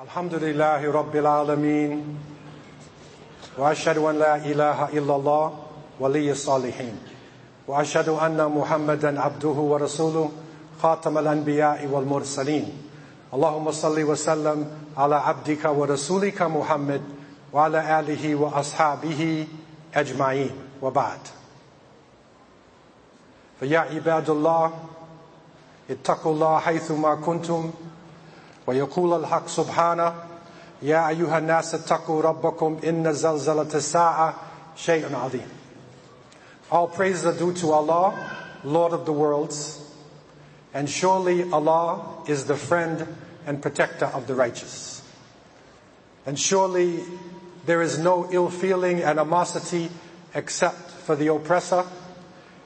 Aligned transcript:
الحمد 0.00 0.34
لله 0.34 0.92
رب 0.92 1.16
العالمين 1.16 2.18
وأشهد 3.58 3.98
أن 3.98 4.18
لا 4.18 4.36
إله 4.36 4.88
إلا 4.88 5.16
الله 5.16 5.58
ولي 6.00 6.30
الصالحين 6.30 6.96
وأشهد 7.68 8.08
أن 8.08 8.48
محمدا 8.48 9.20
عبده 9.20 9.48
ورسوله 9.48 10.30
خاتم 10.82 11.18
الأنبياء 11.18 11.86
والمرسلين. 11.86 12.72
اللهم 13.34 13.70
صل 13.70 14.02
وسلم 14.02 14.70
على 14.96 15.16
عبدك 15.16 15.64
ورسولك 15.64 16.42
محمد 16.42 17.02
وعلى 17.52 18.00
آله 18.00 18.34
وأصحابه 18.34 19.46
أجمعين. 19.94 20.50
وبعد. 20.82 21.20
فيا 23.60 23.78
عباد 23.78 24.30
الله 24.30 24.72
اتقوا 25.90 26.32
الله 26.32 26.58
حيثما 26.58 27.14
كنتم 27.14 27.70
ويقول 28.69 29.19
الحق 29.19 29.47
سبحانه 29.47 30.13
يا 30.81 31.09
أيها 31.09 31.37
الناس 31.37 31.75
اتقوا 31.75 32.21
ربكم 32.21 32.79
إن 32.83 33.13
زلزلة 33.13 33.69
الساعة 33.75 34.33
شيء 34.75 35.15
عظيم 35.15 35.47
All 36.71 36.87
praise 36.87 37.23
are 37.25 37.33
due 37.33 37.53
to 37.53 37.71
Allah, 37.71 38.13
Lord 38.63 38.91
of 38.91 39.05
the 39.05 39.13
worlds, 39.13 39.79
and 40.73 40.89
surely 40.89 41.49
Allah 41.51 42.23
is 42.27 42.45
the 42.45 42.55
friend 42.55 43.07
and 43.45 43.61
protector 43.61 44.07
of 44.07 44.25
the 44.25 44.33
righteous. 44.33 45.03
And 46.25 46.39
surely 46.39 47.03
there 47.67 47.83
is 47.83 47.99
no 47.99 48.27
ill 48.31 48.49
feeling, 48.49 49.03
animosity 49.03 49.91
except 50.33 50.89
for 50.89 51.15
the 51.15 51.27
oppressor, 51.27 51.85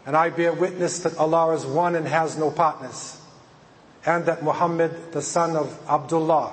and 0.06 0.16
I 0.16 0.30
bear 0.30 0.54
witness 0.54 1.00
that 1.00 1.18
Allah 1.18 1.54
is 1.54 1.66
one 1.66 1.96
and 1.96 2.08
has 2.08 2.38
no 2.38 2.52
partners 2.52 3.20
and 4.07 4.27
that 4.27 4.43
Muhammad, 4.43 5.13
the 5.13 5.23
son 5.23 5.57
of 5.57 5.79
Abdullah, 5.89 6.53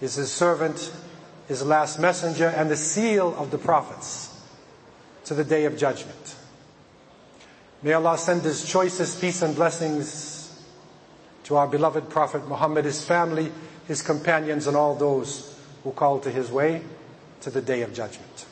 is 0.00 0.16
his 0.16 0.32
servant, 0.32 0.92
his 1.46 1.64
last 1.64 1.98
messenger, 1.98 2.48
and 2.48 2.70
the 2.70 2.76
seal 2.76 3.34
of 3.38 3.50
the 3.50 3.58
prophets 3.58 4.40
to 5.24 5.34
the 5.34 5.44
day 5.44 5.64
of 5.64 5.76
judgment. 5.76 6.36
May 7.82 7.92
Allah 7.92 8.18
send 8.18 8.42
his 8.42 8.64
choicest 8.64 9.20
peace 9.20 9.42
and 9.42 9.54
blessings 9.54 10.60
to 11.44 11.56
our 11.56 11.66
beloved 11.66 12.08
Prophet 12.10 12.46
Muhammad, 12.48 12.84
his 12.84 13.04
family, 13.04 13.52
his 13.86 14.02
companions, 14.02 14.66
and 14.66 14.76
all 14.76 14.94
those 14.94 15.58
who 15.84 15.92
call 15.92 16.20
to 16.20 16.30
his 16.30 16.50
way 16.50 16.82
to 17.40 17.50
the 17.50 17.60
day 17.60 17.82
of 17.82 17.92
judgment. 17.92 18.46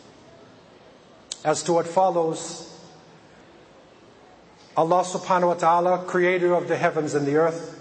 As 1.44 1.62
to 1.64 1.72
what 1.72 1.86
follows, 1.86 2.66
Allah 4.76 5.02
subhanahu 5.02 5.48
wa 5.48 5.54
ta'ala, 5.54 6.04
creator 6.06 6.54
of 6.54 6.68
the 6.68 6.76
heavens 6.76 7.14
and 7.14 7.26
the 7.26 7.36
earth, 7.36 7.79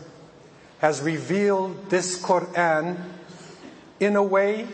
has 0.80 1.02
revealed 1.02 1.90
this 1.90 2.22
Quran 2.22 2.98
in 4.00 4.16
a 4.16 4.24
way 4.24 4.68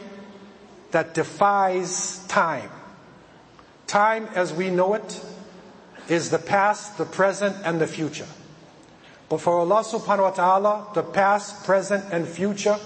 that 0.92 1.14
defies 1.14 2.26
time. 2.28 2.70
Time 3.88 4.28
as 4.36 4.54
we 4.54 4.70
know 4.70 4.94
it 4.94 5.22
is 6.08 6.30
the 6.30 6.40
past, 6.40 6.98
the 6.98 7.06
present, 7.06 7.56
and 7.66 7.82
the 7.82 7.88
future. 7.88 8.28
But 9.30 9.42
for 9.42 9.58
Allah 9.60 9.84
subhanahu 9.84 10.22
wa 10.22 10.30
ta'ala, 10.30 10.88
the 10.94 11.04
past, 11.04 11.66
present, 11.66 12.06
and 12.12 12.28
future 12.28 12.78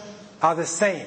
are 0.42 0.56
the 0.56 0.66
same. 0.66 1.06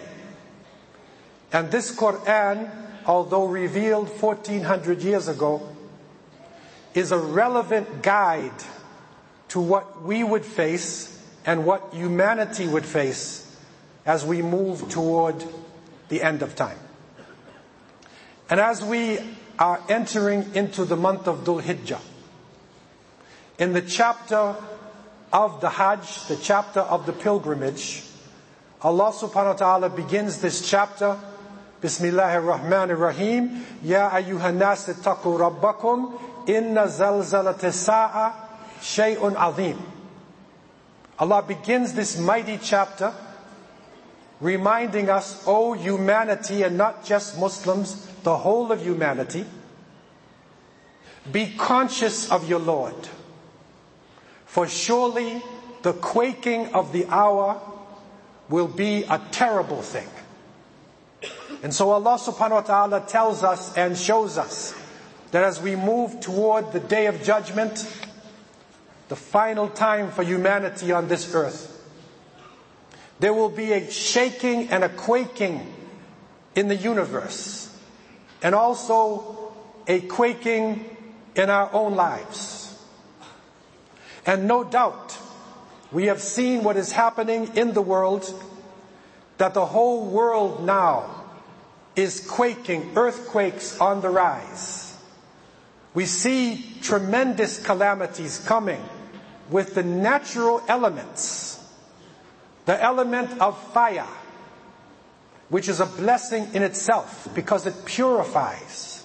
And 1.52 1.70
this 1.70 1.94
Quran, 1.96 2.70
although 3.06 3.46
revealed 3.46 4.08
1400 4.08 5.02
years 5.02 5.28
ago, 5.28 5.66
is 6.92 7.10
a 7.10 7.18
relevant 7.18 8.02
guide 8.02 8.62
to 9.48 9.60
what 9.60 10.02
we 10.02 10.22
would 10.22 10.44
face 10.44 11.21
and 11.44 11.64
what 11.64 11.92
humanity 11.92 12.66
would 12.66 12.86
face 12.86 13.56
as 14.04 14.24
we 14.24 14.42
move 14.42 14.88
toward 14.88 15.42
the 16.08 16.22
end 16.22 16.42
of 16.42 16.54
time. 16.56 16.78
And 18.50 18.60
as 18.60 18.84
we 18.84 19.18
are 19.58 19.80
entering 19.88 20.54
into 20.54 20.84
the 20.84 20.96
month 20.96 21.26
of 21.26 21.44
Dhul 21.44 21.62
Hijjah, 21.62 22.00
in 23.58 23.72
the 23.72 23.82
chapter 23.82 24.56
of 25.32 25.60
the 25.60 25.70
Hajj, 25.70 26.26
the 26.26 26.36
chapter 26.36 26.80
of 26.80 27.06
the 27.06 27.12
pilgrimage, 27.12 28.02
Allah 28.82 29.12
subhanahu 29.12 29.46
wa 29.46 29.52
ta'ala 29.52 29.88
begins 29.88 30.40
this 30.40 30.68
chapter, 30.68 31.18
Bismillahir 31.80 32.42
Rahmanir 32.42 32.98
Rahim, 32.98 33.64
Ya 33.82 34.10
ayyuhan 34.10 34.56
nas 34.56 34.88
ittaqu 34.88 35.38
rabbakum, 35.38 36.18
inna 36.48 36.86
zalzalata 36.86 37.72
sa'a 37.72 38.34
shay'un 38.80 39.36
azim. 39.36 39.78
Allah 41.18 41.42
begins 41.42 41.92
this 41.92 42.18
mighty 42.18 42.58
chapter 42.58 43.12
reminding 44.40 45.08
us, 45.08 45.44
oh 45.46 45.72
humanity, 45.72 46.62
and 46.62 46.76
not 46.76 47.04
just 47.04 47.38
Muslims, 47.38 48.06
the 48.24 48.36
whole 48.36 48.72
of 48.72 48.82
humanity, 48.82 49.46
be 51.30 51.54
conscious 51.56 52.30
of 52.30 52.48
your 52.48 52.58
Lord. 52.58 52.94
For 54.46 54.66
surely 54.66 55.40
the 55.82 55.92
quaking 55.92 56.74
of 56.74 56.92
the 56.92 57.06
hour 57.06 57.60
will 58.48 58.68
be 58.68 59.04
a 59.04 59.20
terrible 59.30 59.80
thing. 59.80 60.08
And 61.62 61.72
so 61.72 61.90
Allah 61.90 62.18
subhanahu 62.18 62.50
wa 62.50 62.60
ta'ala 62.62 63.00
tells 63.06 63.44
us 63.44 63.76
and 63.76 63.96
shows 63.96 64.36
us 64.36 64.74
that 65.30 65.44
as 65.44 65.60
we 65.62 65.76
move 65.76 66.20
toward 66.20 66.72
the 66.72 66.80
day 66.80 67.06
of 67.06 67.22
judgment, 67.22 67.86
the 69.08 69.16
final 69.16 69.68
time 69.68 70.10
for 70.10 70.22
humanity 70.22 70.92
on 70.92 71.08
this 71.08 71.34
earth. 71.34 71.68
There 73.20 73.32
will 73.32 73.50
be 73.50 73.72
a 73.72 73.90
shaking 73.90 74.70
and 74.70 74.82
a 74.82 74.88
quaking 74.88 75.72
in 76.54 76.68
the 76.68 76.76
universe, 76.76 77.74
and 78.42 78.54
also 78.54 79.54
a 79.86 80.00
quaking 80.00 80.84
in 81.34 81.50
our 81.50 81.72
own 81.72 81.94
lives. 81.94 82.82
And 84.26 84.46
no 84.46 84.64
doubt, 84.64 85.16
we 85.90 86.06
have 86.06 86.20
seen 86.20 86.64
what 86.64 86.76
is 86.76 86.92
happening 86.92 87.56
in 87.56 87.74
the 87.74 87.82
world, 87.82 88.32
that 89.38 89.54
the 89.54 89.66
whole 89.66 90.06
world 90.06 90.64
now 90.64 91.24
is 91.96 92.26
quaking, 92.26 92.92
earthquakes 92.96 93.80
on 93.80 94.00
the 94.00 94.08
rise. 94.08 94.96
We 95.94 96.06
see 96.06 96.78
tremendous 96.80 97.64
calamities 97.64 98.42
coming 98.46 98.82
with 99.50 99.74
the 99.74 99.82
natural 99.82 100.62
elements. 100.68 101.58
The 102.64 102.80
element 102.82 103.40
of 103.40 103.60
fire, 103.72 104.06
which 105.48 105.68
is 105.68 105.80
a 105.80 105.86
blessing 105.86 106.48
in 106.54 106.62
itself 106.62 107.28
because 107.34 107.66
it 107.66 107.84
purifies. 107.84 109.04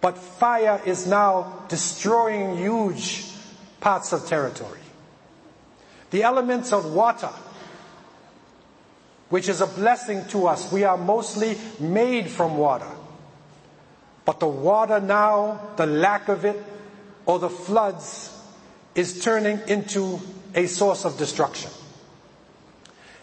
But 0.00 0.18
fire 0.18 0.80
is 0.84 1.06
now 1.06 1.64
destroying 1.68 2.56
huge 2.56 3.24
parts 3.80 4.12
of 4.12 4.26
territory. 4.26 4.80
The 6.10 6.24
elements 6.24 6.72
of 6.72 6.92
water, 6.92 7.30
which 9.28 9.48
is 9.48 9.60
a 9.60 9.66
blessing 9.66 10.26
to 10.26 10.48
us. 10.48 10.70
We 10.72 10.84
are 10.84 10.98
mostly 10.98 11.56
made 11.78 12.28
from 12.28 12.58
water. 12.58 12.90
But 14.24 14.40
the 14.40 14.48
water 14.48 15.00
now, 15.00 15.60
the 15.76 15.86
lack 15.86 16.28
of 16.28 16.44
it, 16.44 16.62
or 17.24 17.38
the 17.38 17.48
floods 17.48 18.31
is 18.94 19.22
turning 19.22 19.60
into 19.68 20.20
a 20.54 20.66
source 20.66 21.04
of 21.04 21.16
destruction. 21.18 21.70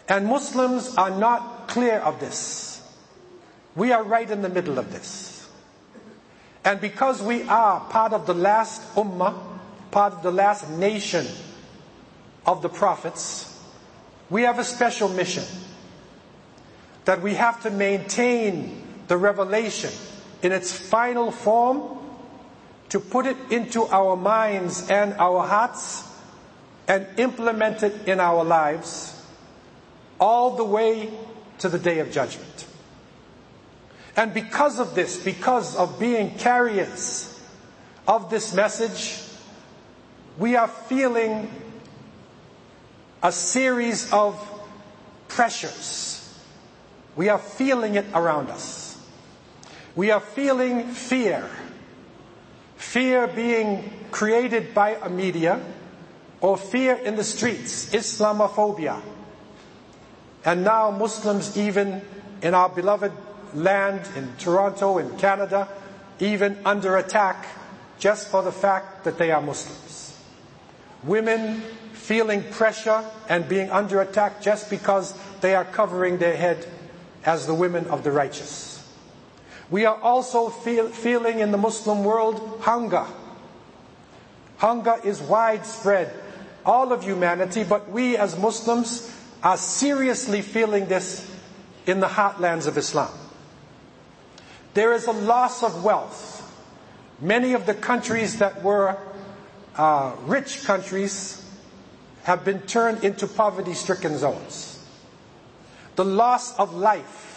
And 0.08 0.26
Muslims 0.26 0.96
are 0.96 1.10
not 1.10 1.68
clear 1.68 1.98
of 1.98 2.18
this. 2.18 2.82
We 3.76 3.92
are 3.92 4.02
right 4.02 4.28
in 4.28 4.42
the 4.42 4.48
middle 4.48 4.78
of 4.78 4.90
this. 4.92 5.48
And 6.64 6.80
because 6.80 7.22
we 7.22 7.42
are 7.44 7.80
part 7.80 8.12
of 8.12 8.26
the 8.26 8.34
last 8.34 8.82
ummah, 8.96 9.38
part 9.90 10.12
of 10.12 10.22
the 10.22 10.32
last 10.32 10.68
nation 10.68 11.26
of 12.44 12.60
the 12.62 12.68
prophets, 12.68 13.46
we 14.28 14.42
have 14.42 14.58
a 14.58 14.64
special 14.64 15.08
mission 15.08 15.44
that 17.04 17.22
we 17.22 17.34
have 17.34 17.62
to 17.62 17.70
maintain 17.70 18.82
the 19.08 19.16
revelation 19.16 19.90
in 20.42 20.52
its 20.52 20.72
final 20.72 21.30
form 21.30 21.98
to 22.90 23.00
put 23.00 23.26
it 23.26 23.36
into 23.50 23.86
our 23.86 24.16
minds 24.16 24.88
and 24.90 25.14
our 25.14 25.46
hearts 25.46 26.04
and 26.86 27.06
implement 27.16 27.82
it 27.82 28.08
in 28.08 28.20
our 28.20 28.44
lives 28.44 29.16
all 30.18 30.56
the 30.56 30.64
way 30.64 31.10
to 31.58 31.68
the 31.68 31.78
day 31.78 32.00
of 32.00 32.10
judgment. 32.10 32.66
And 34.16 34.34
because 34.34 34.78
of 34.78 34.94
this, 34.94 35.22
because 35.22 35.76
of 35.76 35.98
being 35.98 36.36
carriers 36.36 37.40
of 38.06 38.28
this 38.28 38.52
message, 38.52 39.22
we 40.36 40.56
are 40.56 40.68
feeling 40.68 41.50
a 43.22 43.30
series 43.30 44.12
of 44.12 44.36
pressures. 45.28 46.16
We 47.14 47.28
are 47.28 47.38
feeling 47.38 47.94
it 47.94 48.06
around 48.14 48.50
us. 48.50 48.98
We 49.94 50.10
are 50.10 50.20
feeling 50.20 50.88
fear. 50.88 51.48
Fear 52.90 53.28
being 53.28 53.88
created 54.10 54.74
by 54.74 54.96
a 55.00 55.08
media 55.08 55.60
or 56.40 56.56
fear 56.56 56.96
in 56.96 57.14
the 57.14 57.22
streets, 57.22 57.90
Islamophobia. 57.94 59.00
And 60.44 60.64
now 60.64 60.90
Muslims 60.90 61.56
even 61.56 62.02
in 62.42 62.52
our 62.52 62.68
beloved 62.68 63.12
land 63.54 64.08
in 64.16 64.32
Toronto, 64.38 64.98
in 64.98 65.16
Canada, 65.18 65.68
even 66.18 66.58
under 66.64 66.96
attack 66.96 67.46
just 68.00 68.26
for 68.26 68.42
the 68.42 68.50
fact 68.50 69.04
that 69.04 69.18
they 69.18 69.30
are 69.30 69.40
Muslims. 69.40 70.18
Women 71.04 71.62
feeling 71.92 72.42
pressure 72.42 73.04
and 73.28 73.48
being 73.48 73.70
under 73.70 74.00
attack 74.00 74.42
just 74.42 74.68
because 74.68 75.14
they 75.42 75.54
are 75.54 75.64
covering 75.64 76.18
their 76.18 76.36
head 76.36 76.66
as 77.24 77.46
the 77.46 77.54
women 77.54 77.86
of 77.86 78.02
the 78.02 78.10
righteous. 78.10 78.69
We 79.70 79.86
are 79.86 79.98
also 80.00 80.48
feel, 80.48 80.88
feeling 80.88 81.38
in 81.38 81.52
the 81.52 81.58
Muslim 81.58 82.04
world 82.04 82.60
hunger. 82.62 83.06
Hunger 84.58 84.96
is 85.04 85.20
widespread, 85.20 86.12
all 86.66 86.92
of 86.92 87.04
humanity, 87.04 87.64
but 87.64 87.90
we 87.90 88.16
as 88.16 88.36
Muslims 88.36 89.14
are 89.42 89.56
seriously 89.56 90.42
feeling 90.42 90.86
this 90.86 91.30
in 91.86 92.00
the 92.00 92.08
heartlands 92.08 92.66
of 92.66 92.76
Islam. 92.76 93.12
There 94.74 94.92
is 94.92 95.06
a 95.06 95.12
loss 95.12 95.62
of 95.62 95.82
wealth. 95.84 96.36
Many 97.20 97.54
of 97.54 97.66
the 97.66 97.74
countries 97.74 98.38
that 98.38 98.62
were 98.62 98.96
uh, 99.76 100.14
rich 100.26 100.64
countries 100.64 101.44
have 102.24 102.44
been 102.44 102.60
turned 102.62 103.04
into 103.04 103.26
poverty 103.26 103.74
stricken 103.74 104.18
zones. 104.18 104.84
The 105.96 106.04
loss 106.04 106.58
of 106.58 106.74
life. 106.74 107.29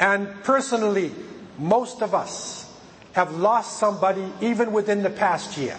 And 0.00 0.28
personally, 0.42 1.12
most 1.58 2.02
of 2.02 2.14
us 2.14 2.72
have 3.12 3.34
lost 3.36 3.78
somebody 3.78 4.24
even 4.40 4.72
within 4.72 5.02
the 5.02 5.10
past 5.10 5.56
year. 5.56 5.78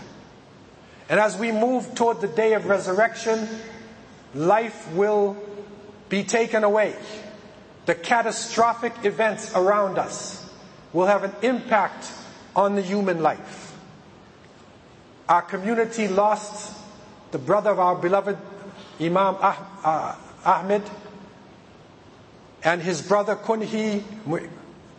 And 1.09 1.19
as 1.19 1.37
we 1.37 1.51
move 1.51 1.93
toward 1.95 2.21
the 2.21 2.27
day 2.27 2.53
of 2.53 2.65
resurrection, 2.65 3.47
life 4.33 4.91
will 4.93 5.37
be 6.09 6.23
taken 6.23 6.63
away. 6.63 6.95
The 7.85 7.95
catastrophic 7.95 8.93
events 9.03 9.53
around 9.53 9.97
us 9.97 10.49
will 10.93 11.05
have 11.05 11.23
an 11.23 11.33
impact 11.41 12.11
on 12.55 12.75
the 12.75 12.81
human 12.81 13.21
life. 13.21 13.77
Our 15.27 15.41
community 15.41 16.07
lost 16.07 16.73
the 17.31 17.37
brother 17.37 17.71
of 17.71 17.79
our 17.79 17.95
beloved 17.95 18.37
Imam 18.99 19.35
Ahmed 20.45 20.83
and 22.65 22.81
his 22.81 23.01
brother 23.01 23.35
Kunhi 23.35 24.01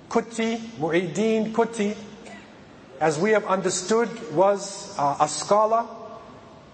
Kuti, 0.08 0.56
Mu'eddin 0.78 1.52
Kuti, 1.52 1.96
as 3.00 3.18
we 3.18 3.32
have 3.32 3.44
understood, 3.44 4.08
was 4.32 4.96
uh, 4.98 5.16
a 5.20 5.28
scholar. 5.28 5.84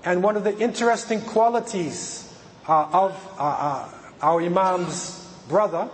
And 0.04 0.22
one 0.22 0.36
of 0.36 0.44
the 0.44 0.56
interesting 0.58 1.22
qualities 1.22 2.32
uh, 2.68 2.88
of 2.92 3.34
uh, 3.38 3.42
uh, 3.42 3.88
our 4.20 4.40
Imam's 4.42 5.18
brother 5.48 5.88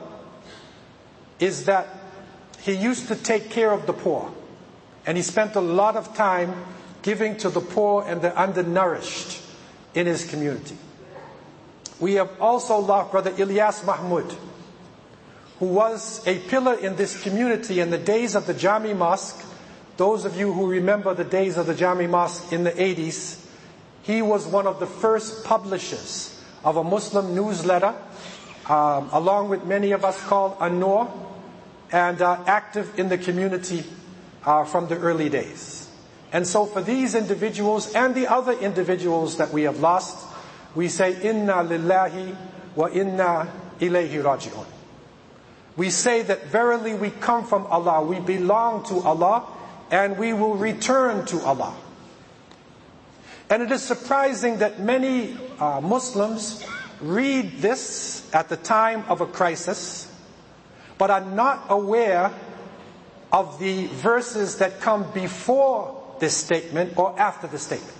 is 1.39 1.67
that 1.67 1.87
he 2.61 2.73
used 2.73 3.07
to 3.09 3.15
take 3.15 3.51
care 3.51 3.71
of 3.71 3.87
the 3.87 3.93
poor. 3.93 4.31
And 5.07 5.17
he 5.17 5.23
spent 5.23 5.55
a 5.55 5.61
lot 5.61 5.97
of 5.97 6.15
time 6.15 6.53
giving 7.03 7.37
to 7.39 7.49
the 7.49 7.61
poor 7.61 8.05
and 8.07 8.21
the 8.21 8.39
undernourished 8.39 9.41
in 9.95 10.07
his 10.07 10.29
community. 10.29 10.77
We 12.01 12.15
have 12.15 12.31
also 12.41 12.79
lost 12.79 13.13
Brother 13.13 13.31
Ilyas 13.31 13.87
Mahmoud, 13.87 14.35
who 15.59 15.67
was 15.67 16.25
a 16.27 16.39
pillar 16.39 16.75
in 16.75 16.97
this 16.97 17.21
community 17.23 17.81
in 17.81 17.91
the 17.91 17.99
days 17.99 18.35
of 18.35 18.47
the 18.47 18.55
Jami 18.55 18.95
Mosque. 18.95 19.45
Those 19.97 20.25
of 20.25 20.37
you 20.37 20.53
who 20.53 20.69
remember 20.69 21.15
the 21.15 21.25
days 21.25 21.57
of 21.57 21.67
the 21.67 21.75
Jami 21.75 22.07
Mosque 22.07 22.53
in 22.53 22.63
the 22.63 22.71
80s, 22.71 23.45
he 24.03 24.23
was 24.23 24.47
one 24.47 24.67
of 24.67 24.79
the 24.79 24.87
first 24.87 25.45
publishers 25.45 26.41
of 26.65 26.77
a 26.77 26.85
Muslim 26.85 27.35
newsletter, 27.35 27.95
um, 28.69 29.11
along 29.13 29.49
with 29.49 29.65
many 29.65 29.91
of 29.91 30.05
us 30.05 30.23
called 30.27 30.57
An-Nur, 30.61 31.13
and 31.91 32.23
uh, 32.23 32.39
active 32.47 32.99
in 32.99 33.09
the 33.09 33.19
community 33.19 33.83
uh, 34.45 34.65
from 34.65 34.87
the 34.87 34.97
early 34.99 35.29
days. 35.29 35.89
And 36.33 36.47
so 36.47 36.67
for 36.67 36.83
these 36.83 37.15
individuals 37.15 37.93
and 37.95 38.15
the 38.15 38.29
other 38.29 38.53
individuals 38.53 39.39
that 39.39 39.53
we 39.53 39.63
have 39.63 39.81
lost, 39.81 40.27
we 40.75 40.89
say, 40.89 41.21
Inna 41.23 41.65
lillahi 41.65 42.37
wa 42.77 42.89
inna 42.89 43.51
ilayhi 43.81 44.23
raji'un. 44.23 44.78
We 45.79 45.91
say 45.91 46.23
that 46.23 46.47
verily 46.49 46.93
we 46.95 47.11
come 47.11 47.47
from 47.47 47.65
Allah, 47.67 48.03
we 48.03 48.19
belong 48.19 48.83
to 48.87 48.99
Allah, 48.99 49.47
and 49.93 50.19
we 50.19 50.33
will 50.33 50.57
return 50.57 51.25
to 51.27 51.41
Allah. 51.43 51.73
And 53.49 53.63
it 53.63 53.71
is 53.71 53.81
surprising 53.85 54.59
that 54.59 54.81
many 54.81 55.37
uh, 55.61 55.81
Muslims 55.81 56.67
read 57.01 57.59
this 57.59 58.29
at 58.35 58.49
the 58.49 58.57
time 58.57 59.05
of 59.07 59.21
a 59.21 59.27
crisis, 59.27 60.13
but 60.99 61.13
are 61.13 61.25
not 61.25 61.67
aware 61.69 62.33
of 63.33 63.61
the 63.61 63.87
verses 63.87 64.59
that 64.59 64.81
come 64.81 65.09
before 65.13 66.17
this 66.19 66.37
statement 66.37 66.99
or 66.99 67.17
after 67.21 67.47
the 67.47 67.59
statement. 67.59 67.95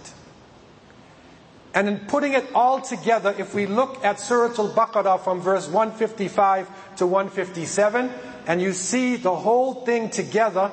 And 1.75 1.89
in 1.89 1.99
putting 2.07 2.33
it 2.33 2.47
all 2.55 2.81
together, 2.81 3.35
if 3.39 3.55
we 3.55 3.67
look 3.67 4.05
at 4.05 4.21
Surah 4.21 4.55
Al-Baqarah 4.59 5.21
from 5.21 5.41
verse 5.41 5.69
155 5.69 6.97
to 6.97 7.07
157, 7.07 8.11
and 8.47 8.63
you 8.63 8.73
see 8.73 9.17
the 9.17 9.35
whole 9.35 9.85
thing 9.85 10.09
together, 10.09 10.71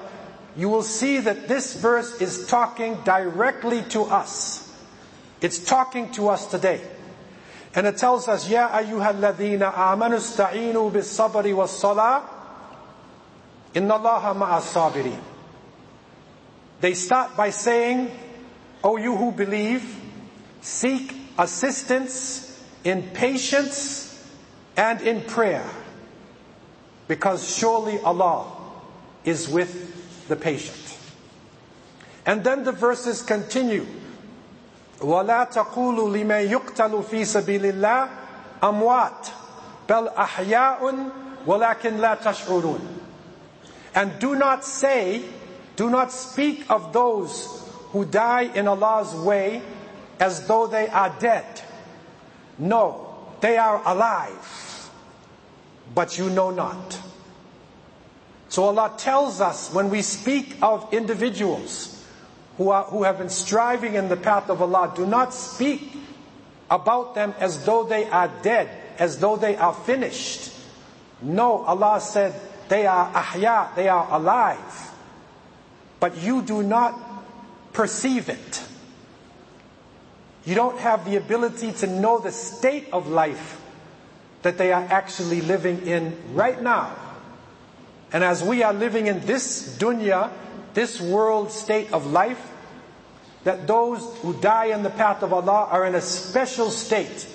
you 0.56 0.70
will 0.70 0.84
see 0.84 1.20
that 1.20 1.48
this 1.48 1.76
verse 1.76 2.22
is 2.22 2.48
talking 2.48 2.96
directly 3.04 3.82
to 3.90 4.04
us. 4.04 4.72
It's 5.42 5.60
talking 5.60 6.12
to 6.14 6.30
us 6.30 6.48
today. 6.48 6.82
And 7.76 7.86
it 7.86 7.98
tells 7.98 8.30
us, 8.30 8.50
Ya 8.50 8.70
ayyuhalladhina 8.70 9.74
amanu 9.74 10.16
sta'inu 10.16 10.94
bis 10.94 11.18
sabri 11.18 11.54
was 11.54 11.78
salah. 11.78 12.24
Inna 13.74 14.00
allaha 14.00 14.34
ma'as. 14.34 15.20
They 16.80 16.94
start 16.94 17.36
by 17.36 17.50
saying, 17.50 18.10
O 18.82 18.96
you 18.96 19.18
who 19.18 19.34
believe, 19.34 20.05
seek 20.65 21.15
assistance 21.39 22.47
in 22.85 23.03
patience 23.15 24.07
and 24.77 25.01
in 25.03 25.23
prayer. 25.23 25.69
Because 27.09 27.57
surely 27.57 27.99
Allah 28.01 28.47
is 29.25 29.49
with 29.49 30.29
the 30.29 30.37
patient. 30.37 30.97
And 32.27 32.45
then 32.45 32.65
the 32.65 32.73
verses 32.73 33.23
continue. 33.23 33.87
ولا 35.01 35.45
تقولوا 35.45 36.09
لمن 36.11 36.51
يقتل 36.51 37.03
في 37.03 37.25
سبيل 37.25 37.67
الله 37.67 38.09
أموات 38.63 39.29
بل 39.89 40.09
أحياء 40.09 40.95
ولكن 41.47 41.97
لا 41.97 42.15
تشعرون 42.15 42.81
And 43.95 44.19
do 44.21 44.37
not 44.37 44.65
say, 44.65 45.23
do 45.77 45.91
not 45.91 46.13
speak 46.13 46.65
of 46.71 46.93
those 46.93 47.67
who 47.93 48.05
die 48.05 48.43
in 48.55 48.69
Allah's 48.69 49.15
way 49.15 49.63
as 50.20 50.48
though 50.48 50.68
they 50.68 50.88
are 50.88 51.14
dead. 51.20 51.62
No, 52.58 53.16
they 53.42 53.58
are 53.58 53.82
alive, 53.86 54.90
but 55.94 56.18
you 56.18 56.30
know 56.30 56.52
not. 56.52 57.00
So 58.50 58.64
Allah 58.64 58.94
tells 58.98 59.42
us 59.42 59.74
when 59.74 59.90
we 59.90 60.02
speak 60.02 60.58
of 60.62 60.94
individuals 60.94 62.04
who, 62.58 62.70
are, 62.70 62.86
who 62.86 63.04
have 63.04 63.18
been 63.18 63.30
striving 63.30 63.96
in 63.96 64.08
the 64.08 64.16
path 64.16 64.50
of 64.50 64.62
Allah, 64.62 64.94
do 64.96 65.06
not 65.06 65.34
speak 65.34 65.92
about 66.70 67.16
them 67.16 67.34
as 67.40 67.66
though 67.66 67.84
they 67.84 68.06
are 68.10 68.32
dead, 68.42 68.70
as 68.98 69.20
though 69.20 69.36
they 69.36 69.58
are 69.58 69.74
finished. 69.74 70.54
No, 71.22 71.64
Allah 71.64 72.00
said 72.00 72.40
they 72.70 72.86
are 72.86 73.12
ahya, 73.12 73.76
they 73.76 73.90
are 73.90 74.08
alive. 74.10 74.92
But 76.00 76.18
you 76.18 76.42
do 76.42 76.64
not 76.64 76.98
perceive 77.74 78.30
it. 78.30 78.65
You 80.46 80.56
don't 80.56 80.78
have 80.80 81.06
the 81.06 81.16
ability 81.16 81.72
to 81.74 81.88
know 81.88 82.20
the 82.20 82.32
state 82.32 82.88
of 82.94 83.08
life 83.08 83.62
that 84.44 84.58
they 84.58 84.72
are 84.72 84.84
actually 84.84 85.42
living 85.42 85.88
in 85.88 86.16
right 86.34 86.62
now. 86.62 86.96
And 88.14 88.24
as 88.24 88.44
we 88.44 88.62
are 88.62 88.74
living 88.74 89.08
in 89.08 89.22
this 89.22 89.76
dunya, 89.78 90.32
this 90.76 91.02
world 91.02 91.52
state 91.52 91.92
of 91.92 92.06
life, 92.06 92.52
that 93.44 93.66
those 93.66 94.02
who 94.22 94.34
die 94.40 94.66
in 94.66 94.84
the 94.84 94.90
path 94.90 95.24
of 95.24 95.34
Allah 95.34 95.68
are 95.72 95.86
in 95.86 95.96
a 95.96 96.02
special 96.02 96.70
state 96.70 97.28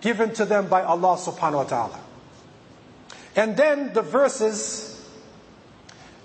given 0.00 0.32
to 0.34 0.44
them 0.44 0.68
by 0.68 0.82
Allah 0.82 1.16
subhanahu 1.16 1.54
wa 1.54 1.64
ta'ala. 1.64 2.00
And 3.34 3.56
then 3.56 3.92
the 3.92 4.02
verses 4.02 4.92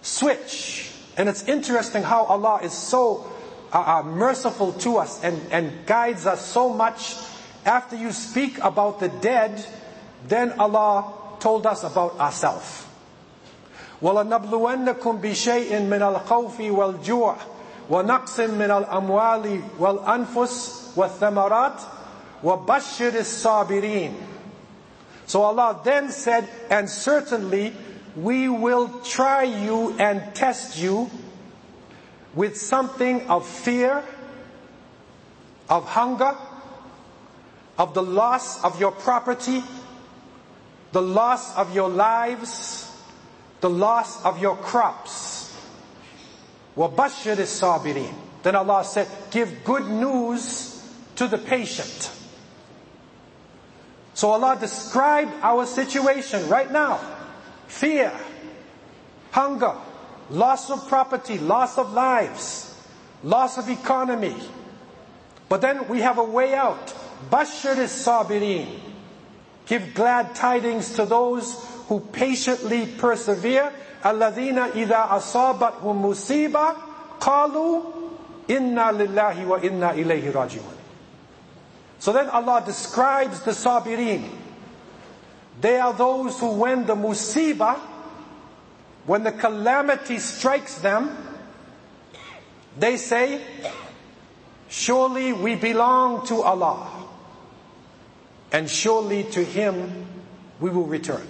switch. 0.02 0.92
And 1.16 1.30
it's 1.30 1.44
interesting 1.48 2.04
how 2.04 2.26
Allah 2.26 2.60
is 2.64 2.74
so 2.74 3.32
uh, 3.73 3.79
uh, 3.79 4.03
merciful 4.03 4.73
to 4.75 4.99
us 4.99 5.23
and, 5.25 5.41
and 5.51 5.87
guides 5.87 6.27
us 6.27 6.45
so 6.45 6.69
much. 6.69 7.17
After 7.65 7.97
you 7.97 8.13
speak 8.13 8.59
about 8.59 9.01
the 9.01 9.09
dead, 9.09 9.65
then 10.29 10.53
Allah 10.59 11.13
told 11.41 11.67
us 11.67 11.83
about 11.85 12.19
ourselves. 12.19 12.87
وَلَنَبْلُوَنَّكُمْ 14.03 15.21
بِشَيْءٍ 15.23 15.71
مِّنَ 15.89 16.03
الْخَوْفِ 16.03 16.59
وَالْجُوعِ 16.59 17.37
وَنَقْصٍ 17.89 18.41
مِّنَ 18.51 18.71
الْأَمْوَالِ 18.71 19.63
وَالْأَنفُسِ 19.79 20.97
وَالثَّمَرَاتِ 20.97 21.79
وَبَشِّرِ 22.43 23.15
الصَّابِرِينَ 23.15 24.13
So 25.27 25.43
Allah 25.43 25.81
then 25.85 26.11
said, 26.11 26.49
and 26.69 26.91
certainly 26.91 27.73
we 28.17 28.49
will 28.49 28.89
try 29.01 29.45
you 29.45 29.95
and 29.99 30.35
test 30.35 30.77
you 30.79 31.09
with 32.37 32.57
something 32.57 33.29
of 33.29 33.47
fear, 33.47 34.03
of 35.69 35.85
hunger, 35.85 36.37
of 37.79 37.95
the 37.95 38.03
loss 38.03 38.63
of 38.65 38.81
your 38.81 38.93
property, 38.93 39.63
the 40.93 41.03
loss 41.03 41.57
of 41.57 41.75
your 41.75 41.89
lives, 41.89 42.91
the 43.61 43.71
loss 43.71 44.25
of 44.25 44.41
your 44.41 44.57
crops. 44.57 45.57
وَبَشِّرِ 46.77 47.37
الصَّابِرِينَ 47.37 48.15
Then 48.43 48.57
Allah 48.57 48.85
said, 48.85 49.09
give 49.31 49.65
good 49.65 49.87
news 49.89 50.83
to 51.17 51.29
the 51.29 51.39
patient. 51.39 52.11
So 54.15 54.31
Allah 54.31 54.57
described 54.59 55.33
our 55.43 55.67
situation 55.67 56.49
right 56.49 56.71
now. 56.71 57.01
Fear, 57.69 58.13
hunger, 59.31 59.75
loss 60.30 60.70
of 60.70 60.88
property, 60.88 61.38
loss 61.38 61.78
of 61.78 61.94
lives, 61.94 62.76
loss 63.24 63.58
of 63.58 63.70
economy. 63.70 64.36
But 65.50 65.62
then 65.62 65.88
we 65.88 66.02
have 66.02 66.18
a 66.18 66.24
way 66.24 66.54
out. 66.54 66.94
Bashir 67.30 67.78
is 67.78 67.92
sabirin. 67.92 68.68
Give 69.66 69.94
glad 69.94 70.36
tidings 70.36 70.96
to 70.96 71.06
those 71.06 71.66
who 71.88 72.00
patiently 72.00 72.86
persevere. 72.86 73.72
Alladhina 74.04 74.76
ida 74.76 75.08
asabathum 75.10 76.02
musiba 76.02 76.76
qalu 77.20 77.84
inna 78.48 78.94
lillahi 78.94 79.46
wa 79.46 79.58
inna 79.58 79.90
ilayhi 79.94 80.32
rajiun. 80.32 80.74
So 82.00 82.14
then 82.14 82.30
Allah 82.30 82.64
describes 82.66 83.42
the 83.42 83.52
sabirin. 83.52 84.30
They 85.60 85.80
are 85.80 85.94
those 85.94 86.40
who 86.40 86.52
when 86.52 86.86
the 86.86 86.96
musiba, 86.96 87.80
when 89.08 89.24
the 89.24 89.32
calamity 89.32 90.20
strikes 90.20 90.80
them, 90.80 91.18
they 92.78 92.98
say, 92.98 93.42
surely 94.68 95.32
we 95.34 95.56
belong 95.56 96.28
to 96.28 96.44
Allah. 96.44 96.88
And 98.52 98.70
surely 98.70 99.24
to 99.24 99.44
Him 99.44 100.06
we 100.60 100.70
will 100.70 100.86
return. 100.86 101.26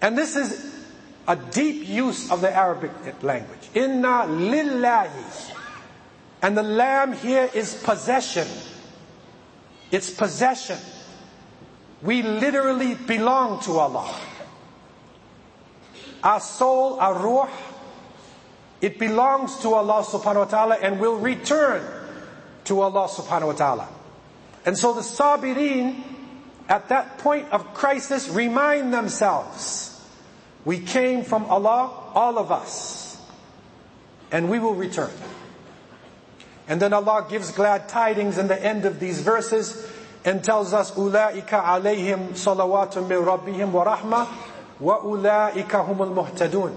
And 0.00 0.16
this 0.16 0.36
is 0.36 0.74
a 1.26 1.34
deep 1.34 1.88
use 1.88 2.30
of 2.30 2.42
the 2.42 2.54
Arabic 2.54 2.92
language. 3.22 3.68
Inna 3.74 4.24
lillahi. 4.28 5.54
And 6.42 6.56
the 6.56 6.62
lamb 6.62 7.14
here 7.14 7.50
is 7.54 7.74
possession. 7.82 8.46
It's 9.90 10.10
possession. 10.10 10.78
We 12.02 12.22
literally 12.22 12.94
belong 12.94 13.60
to 13.62 13.78
Allah. 13.78 14.14
Our 16.23 16.39
soul, 16.39 16.99
our 16.99 17.13
ruh, 17.13 17.49
it 18.81 18.99
belongs 18.99 19.59
to 19.59 19.73
Allah 19.73 20.03
subhanahu 20.03 20.35
wa 20.35 20.45
ta'ala 20.45 20.77
and 20.81 20.99
will 20.99 21.17
return 21.17 21.85
to 22.65 22.81
Allah 22.81 23.07
subhanahu 23.07 23.47
wa 23.47 23.53
ta'ala. 23.53 23.89
And 24.65 24.77
so 24.77 24.93
the 24.93 25.01
sabirin 25.01 26.03
at 26.69 26.89
that 26.89 27.17
point 27.17 27.49
of 27.51 27.73
crisis 27.73 28.29
remind 28.29 28.93
themselves, 28.93 29.89
we 30.65 30.79
came 30.79 31.23
from 31.23 31.45
Allah, 31.45 31.91
all 32.13 32.37
of 32.37 32.51
us, 32.51 33.21
and 34.31 34.49
we 34.49 34.59
will 34.59 34.75
return. 34.75 35.11
And 36.67 36.81
then 36.81 36.93
Allah 36.93 37.27
gives 37.29 37.51
glad 37.51 37.89
tidings 37.89 38.37
in 38.37 38.47
the 38.47 38.61
end 38.61 38.85
of 38.85 38.99
these 38.99 39.19
verses 39.19 39.89
and 40.23 40.41
tells 40.41 40.73
us, 40.73 40.91
أُولَٰئِكَ 40.91 41.49
عَلَيْهِمْ 41.49 42.29
صَلَوَاتٌ 42.29 42.93
مِّن 43.07 43.25
رَبِّهِمْ 43.25 43.71
وَرَحْمَةٌ 43.71 44.27
وَأُولَٰئِكَ 44.81 45.69
هُمُ 45.69 45.97
الْمُهْتَدُونَ 45.97 46.75